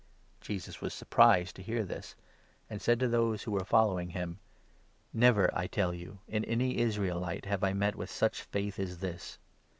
Jesus 0.39 0.81
was 0.81 0.95
surprised 0.95 1.55
to 1.57 1.61
hear 1.61 1.83
this, 1.85 2.15
and 2.71 2.81
said 2.81 2.99
to 3.01 3.07
those 3.07 3.43
who 3.43 3.51
were 3.51 3.59
10 3.59 3.65
following 3.67 4.09
him: 4.09 4.39
"Never, 5.13 5.51
I 5.55 5.67
tell 5.67 5.93
you, 5.93 6.17
in 6.27 6.43
any 6.45 6.79
Israelite 6.79 7.45
have 7.45 7.63
I 7.63 7.73
met 7.73 7.95
with 7.95 8.09
such 8.09 8.41
faith 8.41 8.79
as 8.79 8.97
this 8.97 9.37